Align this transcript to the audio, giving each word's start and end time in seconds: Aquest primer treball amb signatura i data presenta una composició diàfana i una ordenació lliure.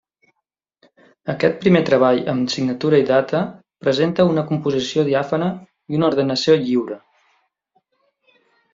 Aquest 1.33 1.59
primer 1.65 1.81
treball 1.89 2.21
amb 2.33 2.49
signatura 2.55 3.01
i 3.05 3.07
data 3.11 3.43
presenta 3.87 4.27
una 4.33 4.47
composició 4.51 5.07
diàfana 5.13 5.53
i 5.95 6.03
una 6.03 6.13
ordenació 6.13 6.61
lliure. 6.67 7.03